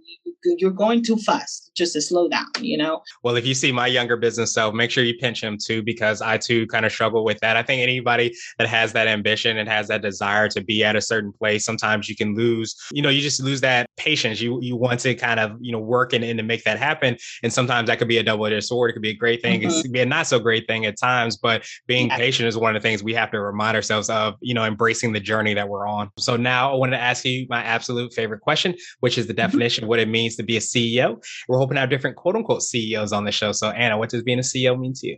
You're 0.43 0.71
going 0.71 1.03
too 1.03 1.17
fast. 1.17 1.71
Just 1.73 1.93
to 1.93 2.01
slow 2.01 2.27
down, 2.27 2.47
you 2.59 2.77
know. 2.77 3.01
Well, 3.23 3.37
if 3.37 3.45
you 3.45 3.53
see 3.53 3.71
my 3.71 3.87
younger 3.87 4.17
business 4.17 4.53
self, 4.53 4.73
make 4.73 4.91
sure 4.91 5.03
you 5.03 5.15
pinch 5.17 5.41
him 5.41 5.57
too, 5.57 5.81
because 5.81 6.21
I 6.21 6.37
too 6.37 6.67
kind 6.67 6.85
of 6.85 6.91
struggle 6.91 7.23
with 7.23 7.39
that. 7.39 7.55
I 7.55 7.63
think 7.63 7.81
anybody 7.81 8.35
that 8.57 8.67
has 8.67 8.91
that 8.93 9.07
ambition 9.07 9.57
and 9.57 9.69
has 9.69 9.87
that 9.87 10.01
desire 10.01 10.49
to 10.49 10.61
be 10.61 10.83
at 10.83 10.95
a 10.95 11.01
certain 11.01 11.31
place, 11.31 11.63
sometimes 11.63 12.09
you 12.09 12.15
can 12.15 12.35
lose, 12.35 12.75
you 12.91 13.01
know, 13.01 13.09
you 13.09 13.21
just 13.21 13.41
lose 13.41 13.61
that 13.61 13.87
patience. 13.97 14.41
You 14.41 14.59
you 14.61 14.75
want 14.75 14.99
to 15.01 15.15
kind 15.15 15.39
of, 15.39 15.57
you 15.61 15.71
know, 15.71 15.79
work 15.79 16.13
and, 16.13 16.23
and 16.23 16.37
to 16.39 16.43
make 16.43 16.63
that 16.65 16.77
happen. 16.77 17.17
And 17.41 17.53
sometimes 17.53 17.87
that 17.87 17.97
could 17.97 18.09
be 18.09 18.17
a 18.17 18.23
double-edged 18.23 18.65
sword 18.65 18.80
it 18.89 18.93
could 18.93 19.01
be 19.01 19.09
a 19.09 19.15
great 19.15 19.41
thing. 19.41 19.61
Mm-hmm. 19.61 19.69
It 19.69 19.81
could 19.81 19.91
be 19.91 20.01
a 20.01 20.05
not 20.05 20.27
so 20.27 20.39
great 20.39 20.67
thing 20.67 20.85
at 20.85 20.99
times, 20.99 21.37
but 21.37 21.65
being 21.87 22.07
yeah. 22.07 22.17
patient 22.17 22.47
is 22.47 22.57
one 22.57 22.75
of 22.75 22.81
the 22.81 22.87
things 22.87 23.03
we 23.03 23.13
have 23.13 23.31
to 23.31 23.41
remind 23.41 23.75
ourselves 23.75 24.09
of, 24.09 24.35
you 24.41 24.53
know, 24.53 24.63
embracing 24.65 25.13
the 25.13 25.19
journey 25.19 25.53
that 25.53 25.69
we're 25.69 25.87
on. 25.87 26.09
So 26.17 26.37
now 26.37 26.71
I 26.71 26.75
wanted 26.75 26.97
to 26.97 27.01
ask 27.01 27.25
you 27.25 27.45
my 27.49 27.63
absolute 27.63 28.13
favorite 28.13 28.41
question, 28.41 28.75
which 28.99 29.17
is 29.17 29.27
the 29.27 29.33
mm-hmm. 29.33 29.41
definition 29.41 29.83
of 29.83 29.89
what 29.89 29.99
it 29.99 30.07
means 30.07 30.35
to 30.37 30.43
be 30.43 30.57
a 30.57 30.61
CEO. 30.61 31.23
We're 31.47 31.57
hoping 31.57 31.75
to 31.75 31.81
have 31.81 31.89
different 31.89 32.15
quote 32.15 32.35
unquote 32.35 32.63
CEOs 32.63 33.11
on 33.11 33.25
the 33.25 33.31
show. 33.31 33.51
So 33.51 33.69
Anna, 33.69 33.97
what 33.97 34.09
does 34.09 34.23
being 34.23 34.39
a 34.39 34.43
CEO 34.43 34.77
mean 34.79 34.93
to 34.95 35.07
you? 35.07 35.17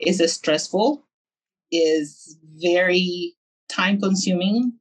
Is 0.00 0.20
it 0.20 0.30
stressful? 0.30 1.06
Is 1.70 2.38
very 2.56 3.34
time 3.68 4.00
consuming 4.00 4.74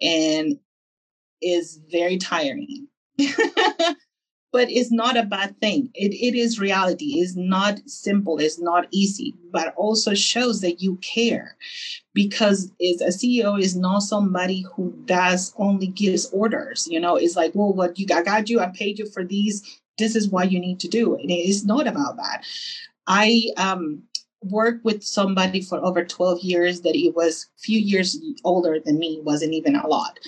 and 0.00 0.58
is 1.40 1.80
very 1.90 2.18
tiring. 2.18 2.88
but 4.52 4.70
it's 4.70 4.92
not 4.92 5.16
a 5.16 5.24
bad 5.24 5.58
thing. 5.60 5.90
It, 5.94 6.12
it 6.12 6.38
is 6.38 6.60
reality. 6.60 7.20
It's 7.20 7.34
not 7.34 7.80
simple. 7.88 8.38
It's 8.38 8.60
not 8.60 8.86
easy, 8.90 9.34
but 9.50 9.74
also 9.76 10.14
shows 10.14 10.60
that 10.60 10.82
you 10.82 10.96
care 10.96 11.56
because 12.14 12.70
is 12.78 13.00
a 13.00 13.06
CEO 13.08 13.58
is 13.60 13.74
not 13.74 14.00
somebody 14.00 14.66
who 14.74 14.92
does 15.06 15.54
only 15.56 15.86
gives 15.88 16.26
orders. 16.30 16.86
You 16.90 17.00
know, 17.00 17.16
it's 17.16 17.36
like, 17.36 17.52
well, 17.54 17.72
what 17.72 17.98
you 17.98 18.06
I 18.14 18.22
got 18.22 18.50
you, 18.50 18.60
I 18.60 18.66
paid 18.74 18.98
you 18.98 19.06
for 19.10 19.24
these. 19.24 19.80
This 19.98 20.14
is 20.14 20.28
what 20.28 20.52
you 20.52 20.60
need 20.60 20.80
to 20.80 20.88
do. 20.88 21.16
And 21.16 21.30
it's 21.30 21.64
not 21.64 21.86
about 21.86 22.16
that. 22.16 22.44
I 23.06 23.44
um 23.56 24.02
worked 24.42 24.84
with 24.84 25.04
somebody 25.04 25.62
for 25.62 25.78
over 25.84 26.04
12 26.04 26.40
years 26.40 26.80
that 26.82 26.96
he 26.96 27.10
was 27.10 27.48
few 27.58 27.78
years 27.78 28.18
older 28.44 28.78
than 28.84 28.98
me, 28.98 29.20
wasn't 29.22 29.54
even 29.54 29.76
a 29.76 29.86
lot 29.86 30.18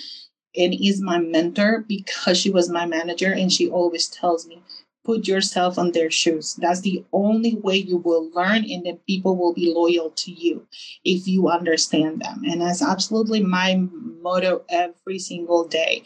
and 0.57 0.73
is 0.73 1.01
my 1.01 1.19
mentor 1.19 1.83
because 1.87 2.37
she 2.37 2.49
was 2.49 2.69
my 2.69 2.85
manager 2.85 3.31
and 3.31 3.51
she 3.51 3.69
always 3.69 4.07
tells 4.07 4.47
me 4.47 4.61
put 5.03 5.27
yourself 5.27 5.77
on 5.77 5.91
their 5.91 6.09
shoes 6.09 6.55
that's 6.55 6.81
the 6.81 7.03
only 7.13 7.55
way 7.57 7.75
you 7.75 7.97
will 7.97 8.31
learn 8.31 8.65
and 8.69 8.85
that 8.85 9.05
people 9.05 9.35
will 9.35 9.53
be 9.53 9.73
loyal 9.73 10.09
to 10.11 10.31
you 10.31 10.65
if 11.03 11.27
you 11.27 11.47
understand 11.47 12.21
them 12.21 12.41
and 12.45 12.61
that's 12.61 12.81
absolutely 12.81 13.41
my 13.41 13.87
motto 14.21 14.63
every 14.69 15.19
single 15.19 15.67
day 15.67 16.03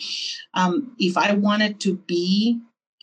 um, 0.53 0.94
if 1.00 1.18
i 1.18 1.34
wanted 1.34 1.79
to 1.79 1.96
be 2.08 2.60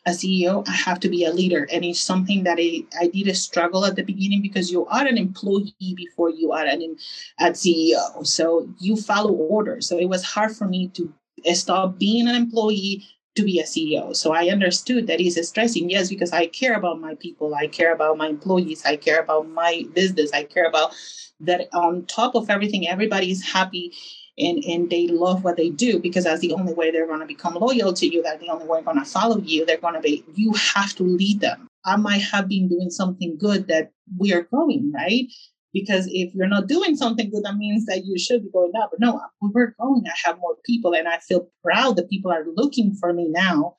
a 0.07 0.11
CEO, 0.11 0.67
I 0.69 0.73
have 0.73 1.01
to 1.01 1.09
be 1.09 1.25
a 1.25 1.33
leader. 1.33 1.67
And 1.73 1.85
it's 1.85 2.01
something 2.01 2.45
that 2.45 2.59
I, 2.61 2.85
I 2.99 3.09
did 3.09 3.27
a 3.27 3.35
struggle 3.35 3.85
at 3.85 3.97
the 3.97 4.05
beginning 4.05 4.41
because 4.41 4.71
you 4.71 4.87
are 4.87 5.05
an 5.05 5.19
employee 5.19 5.75
before 5.97 6.31
you 6.31 6.53
are 6.53 6.65
an 6.65 6.97
at 7.41 7.55
CEO. 7.55 8.25
So 8.25 8.69
you 8.79 8.97
follow 8.97 9.33
orders. 9.33 9.89
So 9.89 9.99
it 9.99 10.09
was 10.09 10.25
hard 10.25 10.55
for 10.55 10.69
me 10.69 10.89
to 10.89 11.13
stop 11.55 11.99
being 11.99 12.29
an 12.29 12.35
employee 12.35 13.05
to 13.37 13.43
be 13.43 13.61
a 13.61 13.65
CEO. 13.65 14.17
So 14.17 14.33
I 14.33 14.49
understood 14.49 15.07
that 15.07 15.21
it's 15.21 15.49
stressing, 15.49 15.91
yes, 15.91 16.09
because 16.09 16.33
I 16.33 16.47
care 16.47 16.75
about 16.75 17.01
my 17.01 17.15
people, 17.17 17.55
I 17.55 17.67
care 17.67 17.93
about 17.93 18.17
my 18.17 18.29
employees, 18.29 18.85
I 18.85 18.97
care 18.97 19.21
about 19.21 19.49
my 19.49 19.85
business, 19.95 20.33
I 20.33 20.45
care 20.45 20.67
about 20.67 20.95
that 21.41 21.69
on 21.75 22.07
top 22.07 22.35
of 22.35 22.49
everything, 22.49 22.89
everybody 22.89 23.31
is 23.31 23.45
happy 23.45 23.93
and, 24.39 24.63
and 24.65 24.91
they 24.91 25.07
love 25.09 25.45
what 25.45 25.57
they 25.57 25.71
do 25.71 25.99
because 25.99 26.25
that's 26.25 26.41
the 26.41 26.53
only 26.53 26.75
way 26.75 26.91
they're 26.91 27.07
going 27.07 27.21
to 27.21 27.27
become 27.27 27.55
loyal 27.55 27.93
to 27.95 28.07
you. 28.07 28.23
That's 28.23 28.41
the 28.41 28.51
only 28.51 28.67
way 28.67 28.79
they're 28.79 28.93
going 28.93 29.05
to 29.05 29.11
follow 29.11 29.39
you. 29.39 29.65
They're 29.65 29.79
going 29.79 29.95
to 29.95 30.01
be, 30.01 30.25
you 30.35 30.53
have 30.75 30.95
to 30.97 31.03
lead 31.03 31.41
them. 31.41 31.69
I 31.85 31.97
might 31.97 32.23
have 32.23 32.49
been 32.49 32.69
doing 32.69 32.91
something 32.91 33.39
good 33.39 33.69
that 33.69 33.93
we 34.19 34.35
are 34.35 34.43
growing, 34.43 34.93
right? 34.93 35.27
Because 35.73 36.07
if 36.11 36.35
you're 36.35 36.47
not 36.47 36.69
doing 36.69 36.97
something 36.97 37.31
good, 37.31 37.45
that 37.45 37.57
means 37.57 37.85
that 37.87 38.05
you 38.05 38.19
should 38.19 38.43
be 38.45 38.51
going 38.51 38.73
up. 38.81 38.91
But 38.93 39.01
no, 39.01 39.21
we're 39.43 39.75
growing. 39.79 40.05
I 40.07 40.15
have 40.25 40.39
more 40.39 40.57
people, 40.65 40.95
and 40.95 41.09
I 41.09 41.19
feel 41.19 41.51
proud 41.63 41.97
that 41.97 42.11
people 42.11 42.33
are 42.33 42.45
looking 42.55 42.95
for 42.95 43.13
me 43.13 43.29
now 43.29 43.77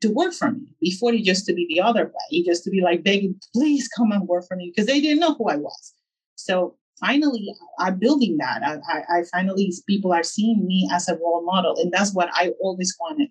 to 0.00 0.08
work 0.08 0.32
for 0.32 0.50
me. 0.50 0.60
Before 0.80 1.12
it 1.12 1.20
used 1.20 1.46
to 1.46 1.54
be 1.54 1.66
the 1.68 1.80
other 1.80 2.06
way. 2.06 2.26
It 2.30 2.46
used 2.46 2.64
to 2.64 2.70
be 2.70 2.80
like 2.80 3.04
begging, 3.04 3.38
please 3.54 3.88
come 3.88 4.12
and 4.12 4.26
work 4.26 4.44
for 4.46 4.56
me 4.56 4.72
because 4.74 4.86
they 4.86 5.00
didn't 5.00 5.20
know 5.20 5.34
who 5.34 5.48
I 5.48 5.56
was. 5.56 5.94
So 6.36 6.76
finally, 6.98 7.54
I'm 7.78 7.98
building 7.98 8.38
that. 8.38 8.62
I, 8.62 8.76
I, 8.92 9.18
I 9.18 9.24
finally, 9.32 9.72
people 9.86 10.12
are 10.12 10.22
seeing 10.22 10.66
me 10.66 10.88
as 10.92 11.08
a 11.08 11.16
role 11.16 11.44
model. 11.44 11.76
And 11.78 11.92
that's 11.92 12.14
what 12.14 12.30
I 12.32 12.52
always 12.60 12.96
wanted 13.00 13.30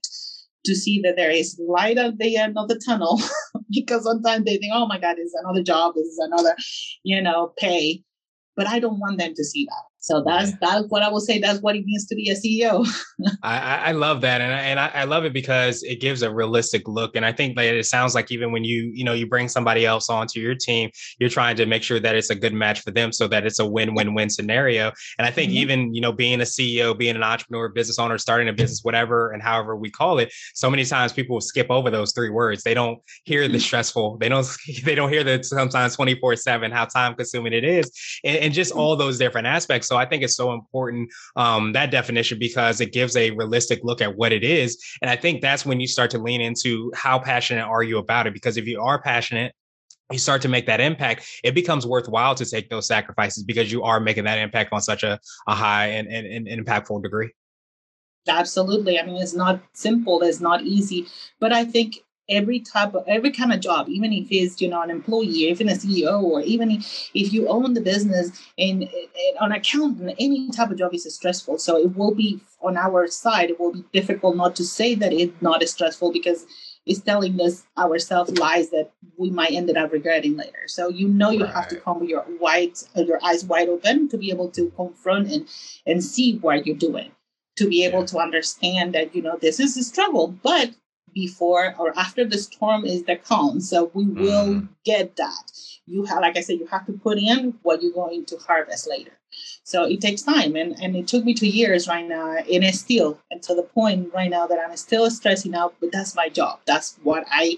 to 0.65 0.75
see 0.75 1.01
that 1.01 1.15
there 1.15 1.31
is 1.31 1.59
light 1.67 1.97
at 1.97 2.17
the 2.17 2.37
end 2.37 2.57
of 2.57 2.67
the 2.67 2.79
tunnel 2.85 3.19
because 3.71 4.03
sometimes 4.03 4.45
they 4.45 4.57
think, 4.57 4.71
oh 4.73 4.87
my 4.87 4.99
God, 4.99 5.17
it's 5.17 5.33
another 5.33 5.63
job, 5.63 5.95
this 5.95 6.07
is 6.07 6.19
another, 6.19 6.55
you 7.03 7.21
know, 7.21 7.53
pay. 7.57 8.03
But 8.55 8.67
I 8.67 8.79
don't 8.79 8.99
want 8.99 9.19
them 9.19 9.33
to 9.35 9.43
see 9.43 9.65
that. 9.65 9.88
So 10.01 10.23
that's 10.25 10.51
yeah. 10.51 10.57
that's 10.61 10.85
what 10.87 11.03
I 11.03 11.09
will 11.09 11.19
say. 11.19 11.39
That's 11.39 11.59
what 11.59 11.75
it 11.75 11.85
means 11.85 12.05
to 12.07 12.15
be 12.15 12.29
a 12.29 12.35
CEO. 12.35 12.87
I, 13.43 13.89
I 13.89 13.91
love 13.91 14.21
that, 14.21 14.39
and 14.39 14.53
I, 14.53 14.59
and 14.59 14.79
I, 14.79 15.03
love 15.03 15.25
it 15.25 15.33
because 15.33 15.83
it 15.83 15.99
gives 15.99 16.21
a 16.21 16.31
realistic 16.31 16.87
look. 16.87 17.17
And 17.17 17.25
I 17.25 17.33
think 17.33 17.57
that 17.57 17.65
it 17.65 17.85
sounds 17.85 18.15
like 18.15 18.31
even 18.31 18.53
when 18.53 18.63
you 18.63 18.91
you 18.93 19.03
know 19.03 19.11
you 19.11 19.27
bring 19.27 19.49
somebody 19.49 19.85
else 19.85 20.09
onto 20.09 20.39
your 20.39 20.55
team, 20.55 20.89
you're 21.19 21.29
trying 21.29 21.57
to 21.57 21.65
make 21.65 21.83
sure 21.83 21.99
that 21.99 22.15
it's 22.15 22.29
a 22.29 22.35
good 22.35 22.53
match 22.53 22.79
for 22.81 22.91
them, 22.91 23.11
so 23.11 23.27
that 23.27 23.45
it's 23.45 23.59
a 23.59 23.65
win-win-win 23.65 24.29
scenario. 24.29 24.93
And 25.17 25.27
I 25.27 25.31
think 25.31 25.49
mm-hmm. 25.49 25.57
even 25.57 25.93
you 25.93 25.99
know 25.99 26.13
being 26.13 26.39
a 26.39 26.45
CEO, 26.45 26.97
being 26.97 27.17
an 27.17 27.23
entrepreneur, 27.23 27.67
business 27.67 27.99
owner, 27.99 28.17
starting 28.17 28.47
a 28.47 28.53
business, 28.53 28.79
whatever 28.83 29.31
and 29.31 29.43
however 29.43 29.75
we 29.75 29.89
call 29.89 30.19
it, 30.19 30.31
so 30.53 30.69
many 30.69 30.85
times 30.85 31.11
people 31.11 31.41
skip 31.41 31.67
over 31.69 31.89
those 31.89 32.13
three 32.13 32.29
words. 32.29 32.63
They 32.63 32.73
don't 32.73 32.99
hear 33.25 33.49
the 33.49 33.55
mm-hmm. 33.55 33.59
stressful. 33.59 34.17
They 34.19 34.29
don't 34.29 34.47
they 34.85 34.95
don't 34.95 35.09
hear 35.09 35.25
that 35.25 35.43
sometimes 35.43 35.97
twenty 35.97 36.15
four 36.15 36.37
seven 36.37 36.71
how 36.71 36.85
time 36.85 37.15
consuming 37.15 37.51
it 37.51 37.65
is, 37.65 37.91
and, 38.23 38.37
and 38.37 38.53
just 38.53 38.71
mm-hmm. 38.71 38.79
all 38.79 38.95
those 38.95 39.17
different 39.17 39.45
aspects. 39.45 39.88
So 39.89 39.97
I 39.97 40.05
think 40.05 40.23
it's 40.23 40.35
so 40.35 40.53
important 40.53 41.09
um, 41.35 41.73
that 41.73 41.91
definition 41.91 42.39
because 42.39 42.79
it 42.79 42.93
gives 42.93 43.17
a 43.17 43.31
realistic 43.31 43.79
look 43.83 44.01
at 44.01 44.15
what 44.15 44.31
it 44.31 44.43
is. 44.43 44.77
And 45.01 45.09
I 45.09 45.15
think 45.15 45.41
that's 45.41 45.65
when 45.65 45.79
you 45.79 45.87
start 45.87 46.11
to 46.11 46.19
lean 46.19 46.39
into 46.39 46.91
how 46.95 47.19
passionate 47.19 47.65
are 47.65 47.83
you 47.83 47.97
about 47.97 48.27
it? 48.27 48.33
Because 48.33 48.55
if 48.55 48.67
you 48.67 48.79
are 48.79 49.01
passionate, 49.01 49.53
you 50.11 50.19
start 50.19 50.41
to 50.43 50.47
make 50.47 50.65
that 50.67 50.79
impact, 50.79 51.27
it 51.43 51.53
becomes 51.53 51.85
worthwhile 51.85 52.35
to 52.35 52.45
take 52.45 52.69
those 52.69 52.87
sacrifices 52.87 53.43
because 53.43 53.71
you 53.71 53.83
are 53.83 53.99
making 53.99 54.23
that 54.23 54.39
impact 54.39 54.71
on 54.73 54.81
such 54.81 55.03
a, 55.03 55.19
a 55.47 55.55
high 55.55 55.87
and, 55.87 56.07
and, 56.07 56.47
and 56.47 56.65
impactful 56.65 57.01
degree. 57.03 57.31
Absolutely. 58.27 58.99
I 58.99 59.05
mean, 59.05 59.17
it's 59.17 59.35
not 59.35 59.59
simple, 59.73 60.21
it's 60.21 60.39
not 60.39 60.61
easy, 60.63 61.07
but 61.39 61.51
I 61.51 61.65
think 61.65 61.99
every 62.29 62.59
type 62.59 62.93
of 62.93 63.03
every 63.07 63.31
kind 63.31 63.51
of 63.51 63.59
job 63.59 63.89
even 63.89 64.13
if 64.13 64.27
it's 64.31 64.61
you 64.61 64.67
know 64.67 64.81
an 64.81 64.89
employee 64.89 65.27
even 65.27 65.69
a 65.69 65.73
ceo 65.73 66.21
or 66.21 66.41
even 66.41 66.71
if 66.71 67.33
you 67.33 67.47
own 67.47 67.73
the 67.73 67.81
business 67.81 68.31
and, 68.57 68.83
and 68.83 69.37
on 69.39 69.51
accountant 69.51 70.15
any 70.19 70.49
type 70.51 70.69
of 70.69 70.77
job 70.77 70.93
is 70.93 71.13
stressful 71.13 71.57
so 71.57 71.77
it 71.77 71.95
will 71.95 72.13
be 72.13 72.39
on 72.61 72.77
our 72.77 73.07
side 73.07 73.49
it 73.49 73.59
will 73.59 73.73
be 73.73 73.83
difficult 73.93 74.35
not 74.35 74.55
to 74.55 74.63
say 74.63 74.95
that 74.95 75.13
it's 75.13 75.41
not 75.41 75.61
stressful 75.63 76.11
because 76.11 76.45
it's 76.89 77.01
telling 77.01 77.39
us 77.39 77.63
ourselves 77.77 78.37
lies 78.39 78.71
that 78.71 78.91
we 79.17 79.29
might 79.29 79.51
end 79.51 79.69
up 79.77 79.91
regretting 79.91 80.35
later. 80.35 80.67
So 80.67 80.89
you 80.89 81.07
know 81.07 81.29
you 81.29 81.43
right. 81.43 81.53
have 81.53 81.67
to 81.69 81.75
come 81.75 81.99
with 81.99 82.09
your 82.09 82.21
white 82.39 82.83
uh, 82.97 83.01
your 83.01 83.23
eyes 83.23 83.45
wide 83.45 83.69
open 83.69 84.09
to 84.09 84.17
be 84.17 84.31
able 84.31 84.49
to 84.51 84.71
confront 84.75 85.31
and 85.31 85.47
and 85.85 86.03
see 86.03 86.37
what 86.37 86.65
you're 86.65 86.75
doing, 86.75 87.11
to 87.57 87.67
be 87.67 87.85
able 87.85 88.01
yeah. 88.01 88.05
to 88.07 88.19
understand 88.19 88.93
that 88.93 89.15
you 89.15 89.21
know 89.21 89.37
this 89.39 89.59
is 89.59 89.77
a 89.77 89.83
struggle, 89.83 90.27
but 90.41 90.71
before 91.13 91.75
or 91.77 91.97
after 91.97 92.25
the 92.25 92.37
storm 92.37 92.85
is 92.85 93.03
the 93.03 93.15
calm. 93.15 93.59
So 93.59 93.91
we 93.93 94.05
will 94.05 94.47
mm. 94.47 94.69
get 94.85 95.15
that. 95.17 95.51
You 95.85 96.05
have, 96.05 96.21
like 96.21 96.37
I 96.37 96.41
said, 96.41 96.59
you 96.59 96.67
have 96.67 96.85
to 96.85 96.93
put 96.93 97.17
in 97.17 97.57
what 97.63 97.81
you're 97.81 97.91
going 97.91 98.25
to 98.25 98.37
harvest 98.37 98.87
later. 98.87 99.11
So 99.63 99.83
it 99.83 100.01
takes 100.01 100.23
time, 100.23 100.55
and, 100.55 100.75
and 100.81 100.95
it 100.95 101.07
took 101.07 101.23
me 101.23 101.33
two 101.33 101.47
years 101.47 101.87
right 101.87 102.07
now, 102.07 102.37
and 102.37 102.63
it's 102.63 102.79
still 102.79 103.19
and 103.29 103.41
to 103.43 103.53
the 103.53 103.63
point 103.63 104.11
right 104.13 104.29
now 104.29 104.47
that 104.47 104.59
I'm 104.59 104.75
still 104.77 105.09
stressing 105.11 105.53
out. 105.53 105.75
But 105.79 105.91
that's 105.91 106.15
my 106.15 106.29
job. 106.29 106.59
That's 106.65 106.97
what 107.03 107.25
I 107.29 107.57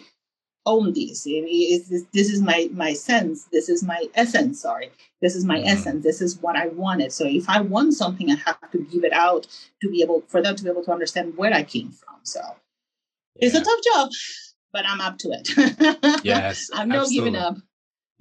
own 0.66 0.94
this. 0.94 1.24
This, 1.24 2.06
this 2.14 2.30
is 2.30 2.42
my 2.42 2.70
my 2.74 2.94
sense. 2.94 3.46
This 3.52 3.70
is 3.70 3.84
my 3.84 4.06
essence. 4.16 4.62
Sorry, 4.62 4.92
this 5.22 5.36
is 5.36 5.46
my 5.46 5.60
mm-hmm. 5.60 5.68
essence. 5.68 6.04
This 6.04 6.22
is 6.22 6.38
what 6.40 6.56
I 6.56 6.68
wanted. 6.68 7.12
So 7.14 7.26
if 7.26 7.50
I 7.50 7.62
want 7.62 7.94
something, 7.94 8.30
I 8.30 8.36
have 8.36 8.72
to 8.72 8.80
give 8.80 9.04
it 9.04 9.14
out 9.14 9.48
to 9.82 9.90
be 9.90 10.02
able 10.02 10.22
for 10.28 10.42
them 10.42 10.56
to 10.56 10.64
be 10.64 10.70
able 10.70 10.84
to 10.84 10.92
understand 10.92 11.38
where 11.38 11.54
I 11.54 11.64
came 11.64 11.92
from. 11.92 12.16
So 12.24 12.42
yeah. 13.36 13.48
it's 13.48 13.56
a 13.56 13.64
tough 13.64 13.80
job, 13.94 14.10
but 14.74 14.86
I'm 14.86 15.02
up 15.02 15.18
to 15.20 15.30
it. 15.32 16.24
yes, 16.24 16.70
I'm 16.74 16.90
not 16.90 17.10
giving 17.10 17.36
up 17.36 17.56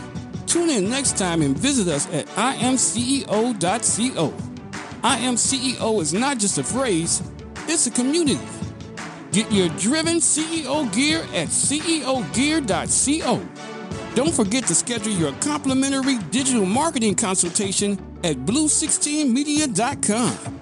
Tune 0.46 0.70
in 0.70 0.88
next 0.88 1.18
time 1.18 1.42
and 1.42 1.54
visit 1.56 1.86
us 1.86 2.06
at 2.14 2.26
imceo.co. 2.28 4.32
I 5.04 5.18
Am 5.18 5.34
CEO 5.34 6.00
is 6.00 6.14
not 6.14 6.38
just 6.38 6.56
a 6.56 6.64
phrase, 6.64 7.22
it's 7.68 7.86
a 7.86 7.90
community. 7.90 8.40
Get 9.32 9.52
your 9.52 9.68
driven 9.70 10.16
CEO 10.16 10.90
gear 10.94 11.18
at 11.34 11.48
ceogear.co. 11.48 13.46
Don't 14.14 14.34
forget 14.34 14.66
to 14.66 14.74
schedule 14.74 15.12
your 15.12 15.32
complimentary 15.40 16.16
digital 16.30 16.64
marketing 16.64 17.16
consultation 17.16 17.98
at 18.24 18.36
blue16media.com. 18.46 20.61